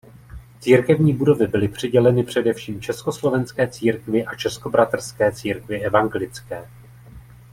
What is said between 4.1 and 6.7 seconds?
a Českobratrské církvi evangelické.